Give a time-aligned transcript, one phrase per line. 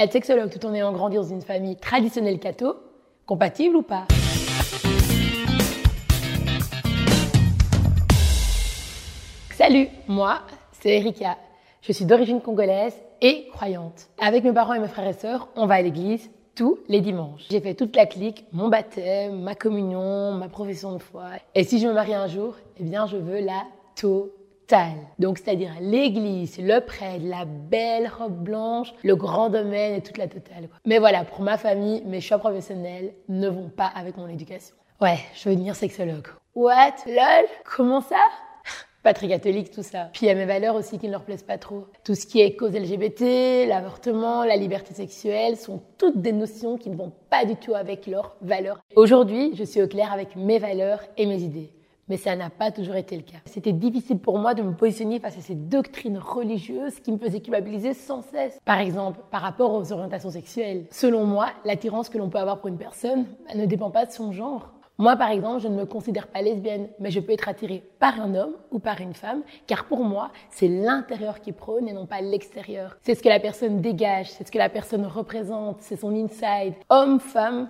[0.00, 2.76] Être sexologue tout en ayant grandi dans une famille traditionnelle catho,
[3.26, 4.06] compatible ou pas?
[9.50, 11.36] Salut, moi, c'est Erika.
[11.82, 14.06] Je suis d'origine congolaise et croyante.
[14.20, 17.46] Avec mes parents et mes frères et sœurs, on va à l'église tous les dimanches.
[17.50, 21.24] J'ai fait toute la clique, mon baptême, ma communion, ma profession de foi.
[21.56, 23.64] Et si je me marie un jour, eh bien, je veux la
[23.96, 24.37] totale.
[25.18, 30.28] Donc, c'est-à-dire l'église, le prêtre, la belle robe blanche, le grand domaine et toute la
[30.28, 30.68] totale.
[30.84, 34.74] Mais voilà, pour ma famille, mes choix professionnels ne vont pas avec mon éducation.
[35.00, 36.26] Ouais, je veux devenir sexologue.
[36.54, 36.96] What?
[37.06, 37.46] Lol?
[37.64, 38.16] Comment ça?
[39.02, 40.10] pas très catholique tout ça.
[40.12, 41.86] Puis il y a mes valeurs aussi qui ne leur plaisent pas trop.
[42.04, 46.90] Tout ce qui est cause LGBT, l'avortement, la liberté sexuelle sont toutes des notions qui
[46.90, 48.80] ne vont pas du tout avec leurs valeurs.
[48.96, 51.72] Aujourd'hui, je suis au clair avec mes valeurs et mes idées.
[52.08, 53.38] Mais ça n'a pas toujours été le cas.
[53.44, 57.40] C'était difficile pour moi de me positionner face à ces doctrines religieuses qui me faisaient
[57.40, 58.58] culpabiliser sans cesse.
[58.64, 60.86] Par exemple, par rapport aux orientations sexuelles.
[60.90, 64.12] Selon moi, l'attirance que l'on peut avoir pour une personne elle ne dépend pas de
[64.12, 64.72] son genre.
[65.00, 68.20] Moi, par exemple, je ne me considère pas lesbienne, mais je peux être attirée par
[68.20, 72.06] un homme ou par une femme, car pour moi, c'est l'intérieur qui prône et non
[72.06, 72.96] pas l'extérieur.
[73.02, 76.74] C'est ce que la personne dégage, c'est ce que la personne représente, c'est son inside.
[76.88, 77.68] Homme, femme,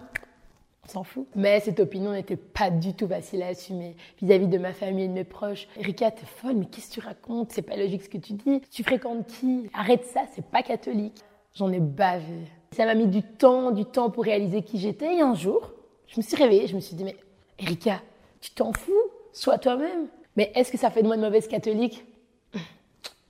[1.34, 5.08] Mais cette opinion n'était pas du tout facile à assumer vis-à-vis de ma famille et
[5.08, 5.68] de mes proches.
[5.76, 7.52] Erika, t'es folle, mais qu'est-ce que tu racontes?
[7.52, 8.60] C'est pas logique ce que tu dis.
[8.70, 9.68] Tu fréquentes qui?
[9.74, 11.22] Arrête ça, c'est pas catholique.
[11.54, 12.44] J'en ai bavé.
[12.72, 15.16] Ça m'a mis du temps, du temps pour réaliser qui j'étais.
[15.16, 15.72] Et un jour,
[16.06, 17.16] je me suis réveillée, je me suis dit, mais
[17.58, 18.00] Erika,
[18.40, 18.92] tu t'en fous?
[19.32, 20.08] Sois toi-même.
[20.36, 22.04] Mais est-ce que ça fait de moi une mauvaise catholique?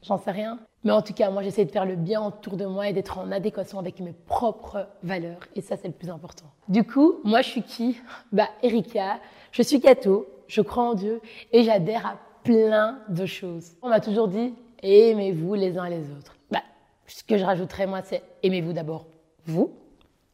[0.02, 0.58] J'en sais rien.
[0.84, 3.18] Mais en tout cas, moi, j'essaie de faire le bien autour de moi et d'être
[3.18, 5.40] en adéquation avec mes propres valeurs.
[5.56, 6.46] Et ça, c'est le plus important.
[6.68, 7.98] Du coup, moi, je suis qui?
[8.32, 9.18] Bah, Erika,
[9.50, 11.20] je suis catho, je crois en Dieu
[11.52, 13.72] et j'adhère à plein de choses.
[13.82, 16.36] On m'a toujours dit, aimez-vous les uns les autres.
[16.50, 16.62] Bah,
[17.06, 19.06] ce que je rajouterais, moi, c'est aimez-vous d'abord
[19.46, 19.72] vous,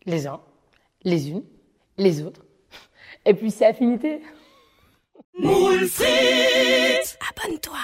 [0.05, 0.41] les uns,
[1.05, 1.45] les unes,
[1.97, 2.45] les autres.
[3.25, 4.21] Et puis c'est affinité.
[7.31, 7.79] Abonne-toi.